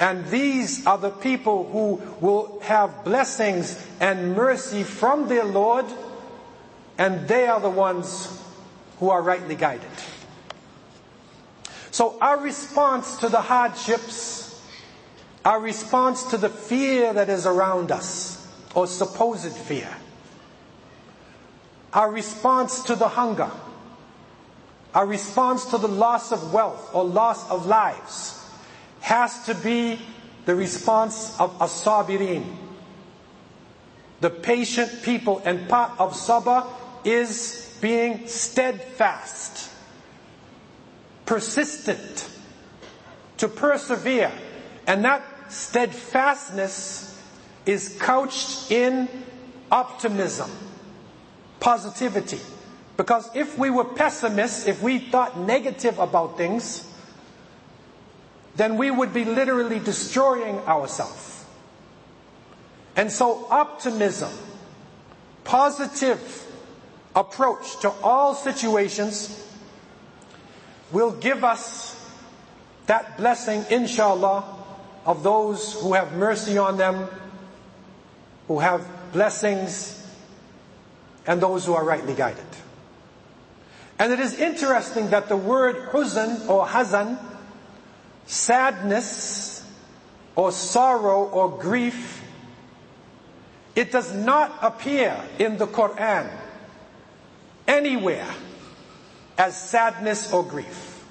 And 0.00 0.26
these 0.26 0.86
are 0.86 0.98
the 0.98 1.10
people 1.10 1.68
who 1.70 2.00
will 2.20 2.60
have 2.60 3.04
blessings 3.04 3.78
and 4.00 4.34
mercy 4.34 4.82
from 4.82 5.28
their 5.28 5.44
Lord, 5.44 5.86
and 6.98 7.26
they 7.26 7.46
are 7.46 7.60
the 7.60 7.70
ones 7.70 8.40
who 8.98 9.10
are 9.10 9.22
rightly 9.22 9.54
guided. 9.54 9.90
So 11.90 12.18
our 12.20 12.40
response 12.40 13.18
to 13.18 13.28
the 13.28 13.40
hardships, 13.40 14.60
our 15.44 15.60
response 15.60 16.24
to 16.30 16.36
the 16.36 16.48
fear 16.48 17.12
that 17.12 17.28
is 17.28 17.46
around 17.46 17.92
us, 17.92 18.46
or 18.74 18.86
supposed 18.86 19.52
fear. 19.52 19.88
Our 21.92 22.10
response 22.10 22.82
to 22.84 22.96
the 22.96 23.08
hunger, 23.08 23.50
our 24.93 25.05
response 25.05 25.65
to 25.65 25.77
the 25.77 25.87
loss 25.87 26.31
of 26.31 26.53
wealth 26.53 26.93
or 26.93 27.03
loss 27.03 27.49
of 27.49 27.65
lives 27.65 28.43
has 29.01 29.45
to 29.45 29.53
be 29.55 29.99
the 30.45 30.55
response 30.55 31.39
of 31.39 31.57
asabirin. 31.59 32.43
The 34.21 34.29
patient 34.29 35.03
people 35.03 35.41
and 35.45 35.69
part 35.69 35.91
of 35.99 36.13
sabr 36.13 36.67
is 37.05 37.77
being 37.81 38.27
steadfast, 38.27 39.71
persistent, 41.25 42.29
to 43.37 43.47
persevere. 43.47 44.31
And 44.85 45.05
that 45.05 45.23
steadfastness 45.49 47.21
is 47.65 47.95
couched 47.99 48.71
in 48.71 49.07
optimism, 49.71 50.49
positivity. 51.59 52.39
Because 52.99 53.33
if 53.33 53.57
we 53.57 53.69
were 53.69 53.85
pessimists, 53.85 54.67
if 54.67 54.83
we 54.83 54.99
thought 54.99 55.39
negative 55.39 55.97
about 55.99 56.35
things, 56.35 56.85
then 58.57 58.75
we 58.75 58.91
would 58.91 59.13
be 59.13 59.23
literally 59.23 59.79
destroying 59.79 60.57
ourselves. 60.67 61.45
And 62.97 63.09
so 63.09 63.47
optimism, 63.49 64.33
positive 65.45 66.45
approach 67.15 67.79
to 67.83 67.89
all 68.03 68.35
situations 68.35 69.47
will 70.91 71.11
give 71.11 71.45
us 71.45 71.95
that 72.87 73.15
blessing, 73.15 73.63
inshallah, 73.69 74.43
of 75.05 75.23
those 75.23 75.81
who 75.81 75.93
have 75.93 76.11
mercy 76.17 76.57
on 76.57 76.75
them 76.75 77.07
who 78.49 78.59
have 78.59 78.85
blessings 79.13 80.05
and 81.25 81.41
those 81.41 81.65
who 81.65 81.75
are 81.75 81.85
rightly 81.85 82.13
guided. 82.13 82.43
And 83.99 84.13
it 84.13 84.21
is 84.21 84.33
interesting 84.33 85.09
that 85.09 85.27
the 85.27 85.35
word 85.35 85.75
huzn 85.91 86.47
or 86.47 86.65
hazan, 86.65 87.19
sadness 88.25 89.69
or 90.37 90.53
sorrow 90.53 91.25
or 91.25 91.59
grief, 91.59 92.23
it 93.75 93.91
does 93.91 94.13
not 94.15 94.57
appear 94.61 95.21
in 95.37 95.57
the 95.57 95.67
Quran 95.67 96.31
anywhere 97.67 98.27
as 99.37 99.59
sadness 99.59 100.31
or 100.31 100.43
grief. 100.45 101.05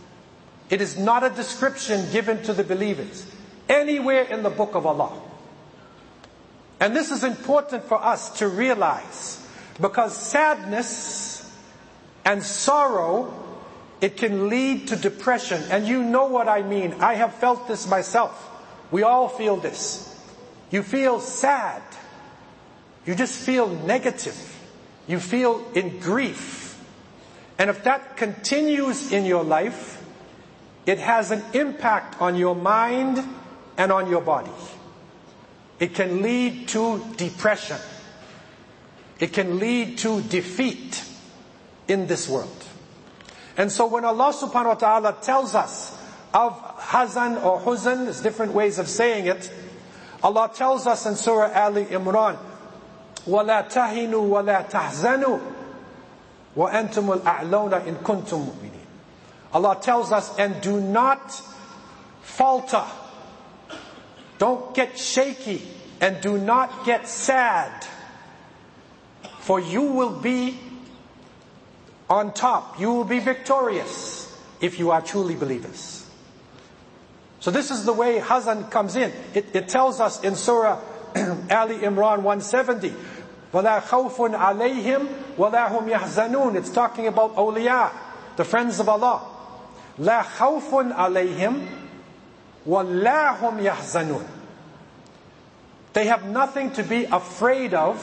It 0.70 0.80
is 0.80 0.98
not 0.98 1.24
a 1.24 1.30
description 1.30 2.10
given 2.10 2.42
to 2.44 2.54
the 2.54 2.64
believers 2.64 3.26
anywhere 3.68 4.22
in 4.22 4.42
the 4.42 4.50
book 4.50 4.74
of 4.74 4.86
Allah. 4.86 5.12
And 6.80 6.96
this 6.96 7.10
is 7.10 7.24
important 7.24 7.84
for 7.84 8.02
us 8.02 8.38
to 8.38 8.48
realize 8.48 9.46
because 9.80 10.16
sadness 10.16 11.27
and 12.24 12.42
sorrow, 12.42 13.32
it 14.00 14.16
can 14.16 14.48
lead 14.48 14.88
to 14.88 14.96
depression. 14.96 15.62
And 15.70 15.86
you 15.86 16.02
know 16.02 16.26
what 16.26 16.48
I 16.48 16.62
mean. 16.62 16.94
I 17.00 17.14
have 17.14 17.34
felt 17.34 17.66
this 17.68 17.88
myself. 17.88 18.48
We 18.90 19.02
all 19.02 19.28
feel 19.28 19.56
this. 19.56 20.04
You 20.70 20.82
feel 20.82 21.20
sad. 21.20 21.82
You 23.06 23.14
just 23.14 23.34
feel 23.44 23.68
negative. 23.68 24.36
You 25.06 25.18
feel 25.18 25.64
in 25.74 25.98
grief. 26.00 26.78
And 27.58 27.70
if 27.70 27.84
that 27.84 28.16
continues 28.16 29.12
in 29.12 29.24
your 29.24 29.42
life, 29.42 30.04
it 30.86 30.98
has 30.98 31.30
an 31.30 31.42
impact 31.54 32.20
on 32.20 32.36
your 32.36 32.54
mind 32.54 33.22
and 33.76 33.90
on 33.90 34.08
your 34.08 34.20
body. 34.20 34.52
It 35.80 35.94
can 35.94 36.22
lead 36.22 36.68
to 36.68 37.04
depression. 37.16 37.78
It 39.18 39.32
can 39.32 39.58
lead 39.58 39.98
to 39.98 40.20
defeat 40.22 41.04
in 41.87 42.07
this 42.07 42.29
world. 42.29 42.65
And 43.57 43.71
so 43.71 43.85
when 43.87 44.05
Allah 44.05 44.33
subhanahu 44.33 44.65
wa 44.65 44.73
ta'ala 44.73 45.17
tells 45.21 45.55
us 45.55 45.97
of 46.33 46.53
hazan 46.77 47.43
or 47.43 47.59
huzn, 47.59 48.05
there's 48.05 48.21
different 48.21 48.53
ways 48.53 48.79
of 48.79 48.87
saying 48.87 49.27
it. 49.27 49.51
Allah 50.23 50.49
tells 50.53 50.87
us 50.87 51.05
in 51.05 51.15
Surah 51.15 51.51
Ali 51.53 51.85
Imran, 51.85 52.37
وَلَا 53.27 53.69
تَهِنُوا 53.69 54.09
وَلَا 54.09 54.69
تَحْزَنُوا 54.69 55.41
وَأَنْتُمُ 56.55 57.21
الْأَعْلَوْنَ 57.21 57.85
إِن 57.85 57.95
كُنْتُم 58.03 58.45
مُؤْمِنِينَ 58.45 58.85
Allah 59.53 59.77
tells 59.79 60.11
us, 60.11 60.37
and 60.39 60.59
do 60.61 60.79
not 60.79 61.41
falter 62.21 62.83
don't 64.43 64.75
get 64.75 64.99
shaky 64.99 65.61
and 66.01 66.19
do 66.19 66.37
not 66.37 66.85
get 66.85 67.07
sad, 67.07 67.85
for 69.39 69.57
you 69.57 69.83
will 69.83 70.19
be 70.19 70.59
on 72.09 72.33
top. 72.33 72.79
You 72.79 72.93
will 72.93 73.05
be 73.05 73.19
victorious 73.19 74.37
if 74.61 74.79
you 74.79 74.91
are 74.91 75.01
truly 75.01 75.35
believers. 75.35 76.05
So 77.39 77.51
this 77.51 77.71
is 77.71 77.83
the 77.83 77.93
way 77.93 78.19
Hazan 78.19 78.71
comes 78.71 78.95
in. 78.95 79.11
It, 79.33 79.47
it 79.53 79.67
tells 79.67 79.99
us 79.99 80.23
in 80.23 80.35
Surah 80.35 80.79
Ali 81.15 81.79
Imran 81.79 82.23
170, 82.23 82.93
وَلَا 83.51 83.81
خَوْفٌ 83.81 84.33
عَلَيْهِمْ 84.33 85.07
وَلَا 85.37 85.67
هُمْ 85.69 85.91
يَحْزَنُونَ 85.91 86.55
It's 86.55 86.69
talking 86.69 87.07
about 87.07 87.35
awliya, 87.35 87.91
the 88.37 88.45
friends 88.45 88.79
of 88.79 88.87
Allah. 88.89 89.21
لَا 89.99 90.23
خَوْفٌ 90.23 90.93
عَلَيْهِمْ 90.93 91.67
وَلَا 92.65 93.37
هُمْ 93.37 93.61
يَحْزَنُونَ 93.61 94.27
They 95.91 96.05
have 96.05 96.25
nothing 96.25 96.71
to 96.71 96.83
be 96.83 97.03
afraid 97.05 97.73
of 97.73 97.99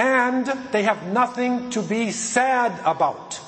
and 0.00 0.46
they 0.72 0.82
have 0.84 1.02
nothing 1.12 1.68
to 1.68 1.82
be 1.82 2.10
sad 2.10 2.72
about. 2.86 3.38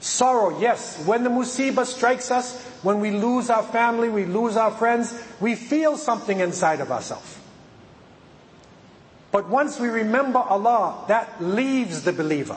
Sorrow, 0.00 0.58
yes. 0.58 1.04
When 1.04 1.22
the 1.22 1.28
musibah 1.28 1.84
strikes 1.84 2.30
us, 2.30 2.64
when 2.82 2.98
we 2.98 3.10
lose 3.10 3.50
our 3.50 3.62
family, 3.62 4.08
we 4.08 4.24
lose 4.24 4.56
our 4.56 4.70
friends, 4.70 5.12
we 5.40 5.54
feel 5.54 5.98
something 5.98 6.40
inside 6.40 6.80
of 6.80 6.90
ourselves. 6.90 7.38
But 9.32 9.50
once 9.50 9.78
we 9.78 9.88
remember 9.88 10.38
Allah, 10.38 11.04
that 11.08 11.42
leaves 11.42 12.04
the 12.04 12.12
believer. 12.14 12.56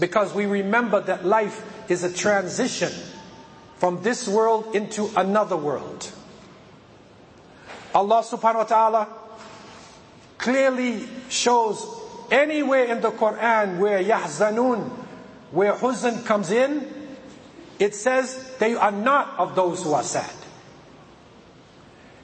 Because 0.00 0.34
we 0.34 0.46
remember 0.46 1.00
that 1.02 1.24
life 1.24 1.62
is 1.88 2.02
a 2.02 2.12
transition 2.12 2.90
from 3.76 4.02
this 4.02 4.26
world 4.26 4.74
into 4.74 5.08
another 5.16 5.56
world. 5.56 6.10
Allah 7.94 8.22
subhanahu 8.22 8.56
wa 8.56 8.64
ta'ala 8.64 9.08
clearly 10.38 11.06
shows 11.28 11.84
anywhere 12.30 12.84
in 12.84 13.00
the 13.00 13.10
Quran 13.10 13.78
where 13.78 14.02
yahzanun, 14.02 14.88
where 15.50 15.72
huzn 15.74 16.24
comes 16.24 16.50
in, 16.50 16.86
it 17.78 17.94
says 17.94 18.56
they 18.58 18.74
are 18.74 18.92
not 18.92 19.38
of 19.38 19.54
those 19.54 19.82
who 19.82 19.92
are 19.92 20.02
sad. 20.02 20.30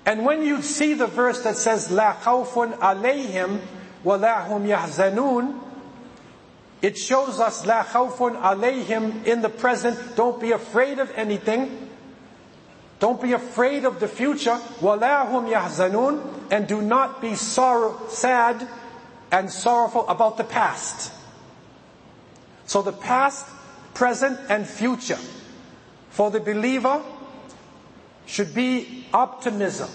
And 0.07 0.25
when 0.25 0.43
you 0.43 0.63
see 0.63 0.95
the 0.95 1.07
verse 1.07 1.43
that 1.45 1.57
says 1.57 1.91
la 1.91 2.15
khawfun 2.15 2.79
alayhim 2.79 3.61
wa 4.03 4.17
la 4.17 4.45
hum 4.45 4.67
yahzanun, 4.67 5.61
it 6.83 6.99
shows 6.99 7.41
us 7.41 7.65
la 7.65 7.83
khawfun 7.83 8.41
alayhim 8.41 9.25
in 9.25 9.41
the 9.41 9.49
present. 9.49 10.17
Don't 10.17 10.41
be 10.41 10.53
afraid 10.53 10.99
of 10.99 11.11
anything. 11.13 11.84
Don't 13.01 13.21
be 13.21 13.33
afraid 13.33 13.85
of 13.85 14.01
the 14.01 14.09
future. 14.09 14.59
And 16.51 16.67
do 16.67 16.83
not 16.83 17.21
be 17.21 17.35
sorrow, 17.35 18.01
sad 18.09 18.69
and 19.33 19.51
sorrowful 19.51 20.09
about 20.09 20.37
the 20.37 20.45
past. 20.45 21.13
So 22.67 22.83
the 22.83 22.93
past, 22.93 23.47
present, 23.95 24.39
and 24.49 24.67
future 24.67 25.19
for 26.11 26.31
the 26.31 26.41
believer 26.41 27.03
should 28.27 28.55
be 28.55 29.07
optimism. 29.13 29.91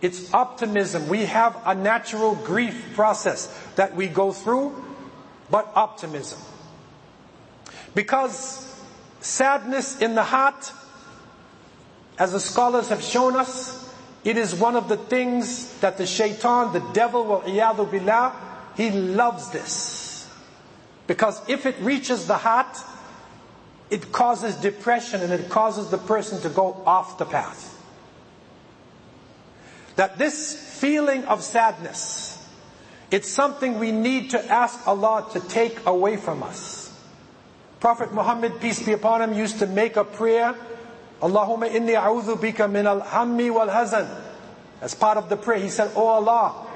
It's 0.00 0.32
optimism. 0.32 1.08
We 1.08 1.24
have 1.24 1.60
a 1.66 1.74
natural 1.74 2.36
grief 2.36 2.92
process 2.94 3.46
that 3.74 3.96
we 3.96 4.06
go 4.06 4.32
through, 4.32 4.84
but 5.50 5.72
optimism. 5.74 6.38
Because 7.94 8.64
sadness 9.20 10.00
in 10.00 10.14
the 10.14 10.22
heart, 10.22 10.72
as 12.18 12.32
the 12.32 12.40
scholars 12.40 12.88
have 12.88 13.02
shown 13.02 13.36
us, 13.36 13.94
it 14.24 14.36
is 14.36 14.54
one 14.54 14.74
of 14.76 14.88
the 14.88 14.96
things 14.96 15.78
that 15.80 15.96
the 15.96 16.06
shaitan, 16.06 16.72
the 16.72 16.84
devil, 16.92 17.24
will 17.24 17.40
iyadu 17.42 17.90
billah, 17.90 18.34
he 18.76 18.90
loves 18.90 19.50
this. 19.50 20.28
Because 21.06 21.40
if 21.48 21.64
it 21.64 21.76
reaches 21.80 22.26
the 22.26 22.36
heart, 22.36 22.76
it 23.90 24.12
causes 24.12 24.56
depression 24.56 25.22
and 25.22 25.32
it 25.32 25.48
causes 25.48 25.88
the 25.90 25.98
person 25.98 26.40
to 26.42 26.48
go 26.48 26.82
off 26.84 27.18
the 27.18 27.24
path. 27.24 27.74
That 29.96 30.18
this 30.18 30.54
feeling 30.80 31.24
of 31.24 31.42
sadness, 31.42 32.46
it's 33.10 33.28
something 33.30 33.78
we 33.78 33.90
need 33.90 34.30
to 34.30 34.44
ask 34.52 34.86
Allah 34.86 35.26
to 35.32 35.40
take 35.40 35.86
away 35.86 36.16
from 36.16 36.42
us. 36.42 36.92
Prophet 37.80 38.12
Muhammad, 38.12 38.60
peace 38.60 38.82
be 38.84 38.92
upon 38.92 39.22
him, 39.22 39.32
used 39.32 39.60
to 39.60 39.66
make 39.66 39.96
a 39.96 40.04
prayer, 40.04 40.54
Allahumma 41.20 41.68
inni 41.68 41.94
a'udhu 41.94 42.36
bika 42.36 42.70
min 42.70 42.86
al-hammi 42.86 43.50
wal-hazan. 43.50 44.08
As 44.80 44.94
part 44.94 45.18
of 45.18 45.28
the 45.28 45.36
prayer, 45.36 45.58
he 45.58 45.68
said, 45.68 45.90
Oh 45.96 46.06
Allah, 46.06 46.66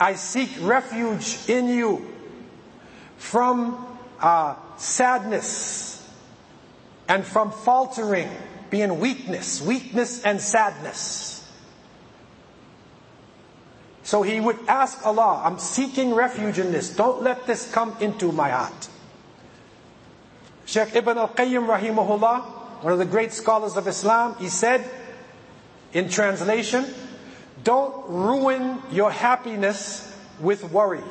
I 0.00 0.14
seek 0.14 0.50
refuge 0.60 1.38
in 1.48 1.68
you 1.68 2.06
from 3.16 3.84
uh, 4.20 4.54
sadness 4.76 6.08
and 7.08 7.24
from 7.24 7.50
faltering, 7.50 8.30
being 8.70 9.00
weakness, 9.00 9.60
weakness 9.60 10.22
and 10.22 10.40
sadness. 10.40 11.32
So 14.02 14.22
he 14.22 14.38
would 14.38 14.58
ask 14.68 15.04
Allah, 15.04 15.42
I'm 15.44 15.58
seeking 15.58 16.14
refuge 16.14 16.60
in 16.60 16.70
this. 16.70 16.94
Don't 16.94 17.22
let 17.22 17.46
this 17.48 17.70
come 17.72 17.96
into 17.98 18.30
my 18.30 18.50
heart. 18.50 18.88
Sheikh 20.64 20.94
Ibn 20.94 21.18
al-Qayyim 21.18 21.66
rahimahullah, 21.66 22.55
one 22.82 22.92
of 22.92 22.98
the 22.98 23.04
great 23.04 23.32
scholars 23.32 23.76
of 23.76 23.86
Islam, 23.88 24.36
he 24.38 24.48
said, 24.48 24.88
in 25.92 26.08
translation, 26.08 26.86
don't 27.64 28.08
ruin 28.08 28.82
your 28.92 29.10
happiness 29.10 30.14
with 30.40 30.64
worry. 30.70 31.02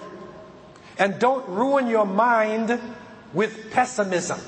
And 0.98 1.20
don't 1.20 1.48
ruin 1.50 1.88
your 1.88 2.06
mind 2.06 2.80
with 3.34 3.72
pessimism. 3.72 4.40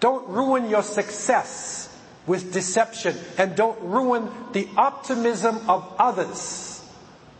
Don't 0.00 0.28
ruin 0.28 0.68
your 0.68 0.82
success 0.82 1.88
with 2.26 2.52
deception. 2.52 3.16
And 3.38 3.56
don't 3.56 3.80
ruin 3.80 4.30
the 4.52 4.68
optimism 4.76 5.58
of 5.68 5.90
others 5.98 6.84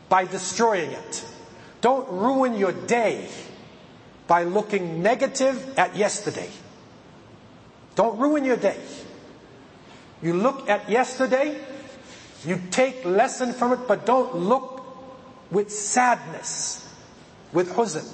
by 0.08 0.24
destroying 0.24 0.90
it. 0.90 1.24
Don't 1.80 2.08
ruin 2.08 2.56
your 2.56 2.72
day 2.72 3.28
by 4.26 4.44
looking 4.44 5.02
negative 5.02 5.78
at 5.78 5.96
yesterday. 5.96 6.48
Don't 7.94 8.18
ruin 8.18 8.44
your 8.44 8.56
day. 8.56 8.78
You 10.22 10.34
look 10.34 10.68
at 10.68 10.88
yesterday, 10.88 11.58
you 12.44 12.60
take 12.70 13.04
lesson 13.04 13.52
from 13.52 13.72
it, 13.72 13.80
but 13.86 14.06
don't 14.06 14.36
look 14.36 14.82
with 15.50 15.70
sadness, 15.70 16.88
with 17.52 17.72
huzn. 17.72 18.06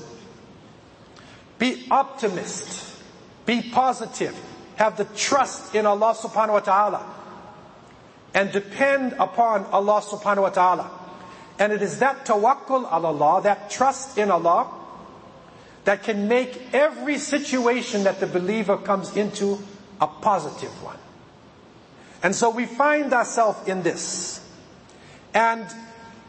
Be 1.58 1.86
optimist. 1.90 2.96
Be 3.46 3.62
positive. 3.62 4.38
Have 4.76 4.96
the 4.96 5.04
trust 5.04 5.74
in 5.74 5.86
Allah 5.86 6.14
subhanahu 6.14 6.52
wa 6.52 6.60
ta'ala. 6.60 7.14
And 8.34 8.50
depend 8.52 9.14
upon 9.14 9.64
Allah 9.66 10.00
subhanahu 10.00 10.42
wa 10.42 10.50
ta'ala. 10.50 10.90
And 11.58 11.72
it 11.72 11.82
is 11.82 11.98
that 11.98 12.24
tawakkul 12.24 12.90
Allah, 12.90 13.42
that 13.42 13.70
trust 13.70 14.16
in 14.16 14.30
Allah, 14.30 14.68
that 15.84 16.02
can 16.02 16.28
make 16.28 16.58
every 16.72 17.18
situation 17.18 18.04
that 18.04 18.20
the 18.20 18.26
believer 18.26 18.76
comes 18.78 19.16
into 19.16 19.58
a 20.00 20.06
positive 20.06 20.70
one. 20.82 20.98
And 22.22 22.34
so 22.34 22.50
we 22.50 22.66
find 22.66 23.12
ourselves 23.12 23.66
in 23.68 23.82
this. 23.82 24.46
And 25.32 25.66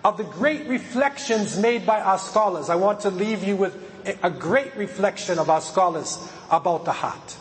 of 0.04 0.18
the 0.18 0.24
great 0.24 0.68
reflections 0.68 1.58
made 1.58 1.86
by 1.86 2.02
our 2.02 2.18
scholars, 2.18 2.70
I 2.70 2.76
want 2.76 3.02
to 3.02 3.12
leave 3.12 3.44
you 3.44 3.56
with 3.56 3.78
a 4.24 4.30
great 4.30 4.76
reflection 4.76 5.38
of 5.38 5.50
our 5.50 5.62
scholars 5.62 6.18
about 6.50 6.86
the 6.86 6.92
heart. 6.92 7.38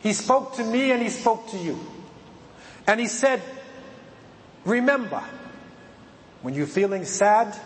He 0.00 0.12
spoke 0.12 0.54
to 0.56 0.64
me 0.64 0.92
and 0.92 1.02
he 1.02 1.08
spoke 1.08 1.48
to 1.50 1.58
you. 1.58 1.78
And 2.86 3.00
he 3.00 3.06
said, 3.06 3.42
remember, 4.64 5.22
when 6.42 6.54
you're 6.54 6.66
feeling 6.66 7.04
sad, 7.04 7.58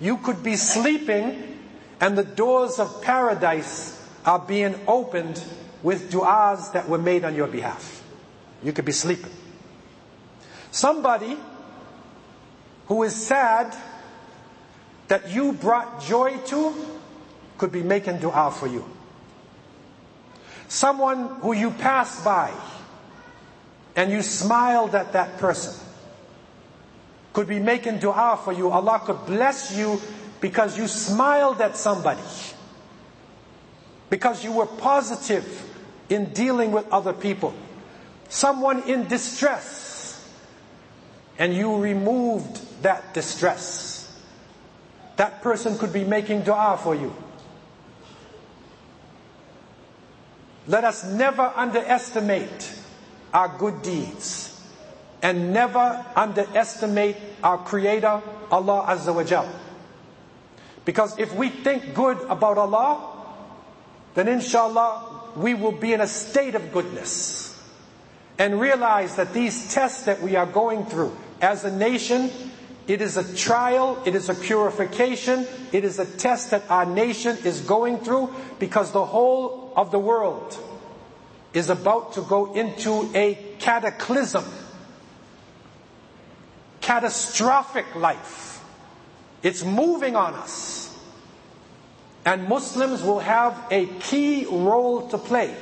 you 0.00 0.16
could 0.16 0.42
be 0.42 0.56
sleeping 0.56 1.58
and 2.00 2.16
the 2.16 2.24
doors 2.24 2.78
of 2.78 3.02
paradise 3.02 3.96
are 4.24 4.38
being 4.38 4.74
opened 4.86 5.42
with 5.82 6.10
du'as 6.10 6.72
that 6.72 6.88
were 6.88 6.98
made 6.98 7.24
on 7.24 7.34
your 7.34 7.46
behalf. 7.46 8.02
You 8.62 8.72
could 8.72 8.84
be 8.84 8.92
sleeping. 8.92 9.32
Somebody 10.70 11.36
who 12.86 13.02
is 13.02 13.14
sad 13.14 13.74
that 15.08 15.30
you 15.30 15.52
brought 15.52 16.02
joy 16.02 16.36
to 16.46 16.74
could 17.58 17.72
be 17.72 17.82
making 17.82 18.18
dua 18.18 18.50
for 18.50 18.66
you. 18.66 18.84
Someone 20.68 21.40
who 21.40 21.52
you 21.52 21.70
passed 21.72 22.24
by 22.24 22.52
and 23.96 24.12
you 24.12 24.22
smiled 24.22 24.94
at 24.94 25.12
that 25.12 25.38
person 25.38 25.74
could 27.32 27.48
be 27.48 27.58
making 27.58 27.98
dua 27.98 28.38
for 28.42 28.52
you. 28.52 28.70
Allah 28.70 29.02
could 29.04 29.26
bless 29.26 29.76
you 29.76 30.00
because 30.40 30.78
you 30.78 30.86
smiled 30.86 31.60
at 31.60 31.76
somebody. 31.76 32.22
Because 34.10 34.44
you 34.44 34.52
were 34.52 34.66
positive 34.66 35.46
in 36.08 36.32
dealing 36.32 36.72
with 36.72 36.86
other 36.92 37.12
people. 37.12 37.54
Someone 38.28 38.82
in 38.82 39.06
distress 39.08 40.28
and 41.38 41.54
you 41.54 41.76
removed 41.78 42.82
that 42.82 43.14
distress 43.14 43.90
that 45.20 45.42
person 45.42 45.76
could 45.76 45.92
be 45.92 46.02
making 46.02 46.40
dua 46.44 46.80
for 46.82 46.94
you. 46.94 47.14
Let 50.66 50.82
us 50.84 51.04
never 51.04 51.52
underestimate 51.54 52.72
our 53.34 53.48
good 53.58 53.82
deeds 53.82 54.58
and 55.20 55.52
never 55.52 56.02
underestimate 56.16 57.18
our 57.44 57.58
creator, 57.58 58.22
Allah 58.50 58.86
Azza 58.88 59.14
wa 59.14 59.22
Jal. 59.22 59.46
Because 60.86 61.18
if 61.18 61.34
we 61.34 61.50
think 61.50 61.92
good 61.92 62.16
about 62.30 62.56
Allah, 62.56 63.19
then 64.14 64.28
inshallah 64.28 65.30
we 65.36 65.54
will 65.54 65.72
be 65.72 65.92
in 65.92 66.00
a 66.00 66.06
state 66.06 66.54
of 66.54 66.72
goodness. 66.72 67.46
And 68.38 68.58
realize 68.58 69.16
that 69.16 69.34
these 69.34 69.72
tests 69.72 70.04
that 70.04 70.22
we 70.22 70.34
are 70.34 70.46
going 70.46 70.86
through 70.86 71.14
as 71.42 71.64
a 71.64 71.70
nation, 71.70 72.30
it 72.88 73.02
is 73.02 73.16
a 73.16 73.36
trial, 73.36 74.02
it 74.06 74.14
is 74.14 74.30
a 74.30 74.34
purification, 74.34 75.46
it 75.72 75.84
is 75.84 75.98
a 75.98 76.06
test 76.06 76.50
that 76.52 76.62
our 76.70 76.86
nation 76.86 77.36
is 77.44 77.60
going 77.60 77.98
through 77.98 78.34
because 78.58 78.92
the 78.92 79.04
whole 79.04 79.72
of 79.76 79.90
the 79.90 79.98
world 79.98 80.58
is 81.52 81.68
about 81.68 82.14
to 82.14 82.22
go 82.22 82.54
into 82.54 83.10
a 83.14 83.34
cataclysm 83.58 84.44
catastrophic 86.80 87.94
life. 87.94 88.64
It's 89.42 89.64
moving 89.64 90.16
on 90.16 90.34
us. 90.34 90.89
And 92.24 92.48
Muslims 92.48 93.02
will 93.02 93.20
have 93.20 93.56
a 93.70 93.86
key 93.86 94.44
role 94.44 95.08
to 95.08 95.18
play 95.18 95.54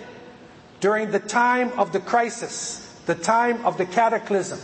during 0.81 1.11
the 1.11 1.21
time 1.21 1.73
of 1.79 1.93
the 1.93 2.01
crisis, 2.01 2.85
the 3.07 3.15
time 3.15 3.65
of 3.65 3.79
the 3.79 3.87
cataclysm, 3.87 4.59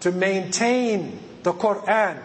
to 0.00 0.10
maintain 0.12 1.18
the 1.42 1.52
Quran, 1.52 2.18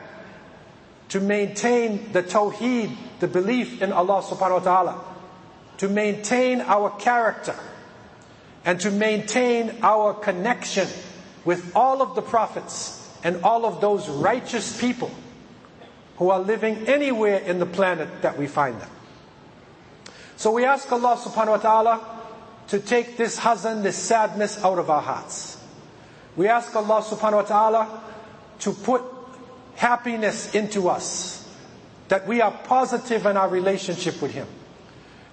to 1.09 1.19
maintain 1.19 2.11
the 2.11 2.23
Tawheed, 2.23 2.95
the 3.19 3.27
belief 3.27 3.81
in 3.81 3.91
Allah 3.91 4.21
subhanahu 4.23 4.65
wa 4.65 4.81
ta'ala, 4.81 5.05
to 5.77 5.89
maintain 5.89 6.61
our 6.61 6.89
character, 6.97 7.55
and 8.65 8.79
to 8.79 8.91
maintain 8.91 9.77
our 9.83 10.13
connection 10.13 10.87
with 11.45 11.75
all 11.75 12.01
of 12.01 12.15
the 12.15 12.21
prophets 12.21 12.99
and 13.23 13.43
all 13.43 13.65
of 13.65 13.81
those 13.81 14.09
righteous 14.09 14.79
people 14.79 15.11
who 16.17 16.29
are 16.29 16.39
living 16.39 16.87
anywhere 16.87 17.39
in 17.39 17.59
the 17.59 17.65
planet 17.65 18.21
that 18.21 18.37
we 18.37 18.47
find 18.47 18.79
them. 18.79 18.89
So 20.37 20.51
we 20.51 20.65
ask 20.65 20.91
Allah 20.91 21.17
subhanahu 21.17 21.47
wa 21.49 21.57
ta'ala 21.57 22.01
to 22.69 22.79
take 22.79 23.17
this 23.17 23.39
hazan, 23.39 23.83
this 23.83 23.97
sadness 23.97 24.63
out 24.63 24.79
of 24.79 24.89
our 24.89 25.01
hearts. 25.01 25.57
We 26.35 26.47
ask 26.47 26.75
Allah 26.75 27.01
subhanahu 27.01 27.33
wa 27.33 27.41
ta'ala 27.41 28.01
to 28.59 28.71
put 28.71 29.03
happiness 29.75 30.53
into 30.55 30.89
us, 30.89 31.47
that 32.07 32.27
we 32.27 32.41
are 32.41 32.51
positive 32.51 33.25
in 33.25 33.37
our 33.37 33.49
relationship 33.49 34.21
with 34.21 34.31
Him. 34.31 34.47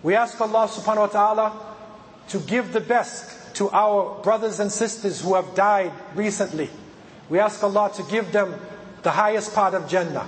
We 0.03 0.15
ask 0.15 0.41
Allah 0.41 0.69
subhanahu 0.69 0.97
wa 0.97 1.07
ta'ala 1.07 1.53
to 2.29 2.39
give 2.41 2.73
the 2.73 2.81
best 2.81 3.55
to 3.57 3.71
our 3.71 4.23
brothers 4.23 4.61
and 4.61 4.71
sisters 4.71 5.21
who 5.21 5.35
have 5.35 5.55
died 5.55 5.93
recently 6.15 6.71
we 7.31 7.39
ask 7.39 7.63
Allah 7.63 7.91
to 7.95 8.03
give 8.03 8.33
them 8.33 8.55
the 9.03 9.13
highest 9.13 9.55
part 9.55 9.73
of 9.75 9.89
Jannah. 9.89 10.27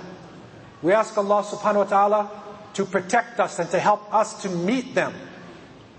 We 0.81 0.93
ask 0.93 1.15
Allah 1.17 1.43
subhanahu 1.43 1.75
wa 1.75 1.83
ta'ala 1.83 2.31
to 2.73 2.85
protect 2.85 3.39
us 3.39 3.59
and 3.59 3.69
to 3.71 3.79
help 3.79 4.13
us 4.13 4.41
to 4.41 4.49
meet 4.49 4.95
them. 4.95 5.13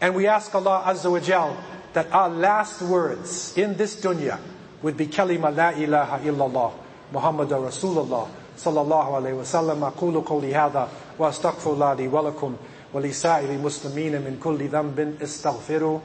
And 0.00 0.14
we 0.14 0.26
ask 0.26 0.54
Allah 0.54 0.82
Azza 0.86 1.10
wa 1.10 1.20
Jal 1.20 1.56
that 1.92 2.12
our 2.12 2.28
last 2.28 2.82
words 2.82 3.56
in 3.56 3.76
this 3.76 4.00
dunya 4.00 4.38
would 4.82 4.96
be 4.96 5.06
kalima 5.06 5.54
la 5.54 5.70
ilaha 5.70 6.18
illallah 6.24 6.72
Muhammad 7.12 7.48
Rasulullah 7.48 8.28
sallallahu 8.56 9.10
alayhi 9.22 9.36
wa 9.36 9.42
sallam 9.46 9.80
aqulu 9.92 10.24
qawli 10.24 10.52
hadha 10.52 10.88
wa 11.18 11.30
astaghfirullah 11.30 11.96
li 11.96 12.08
wa 12.08 12.22
lakum 12.22 12.56
wa 12.92 13.00
li 13.00 13.10
sa'iri 13.12 13.56
muslimina 13.56 14.20
min 14.22 14.38
kulli 14.38 14.68
dhanbin 14.68 15.16
istaghfiru 15.18 16.00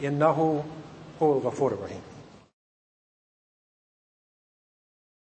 innahu 0.00 0.64
huwal 1.20 1.40
ghafurur 1.40 1.80
rahim 1.82 2.13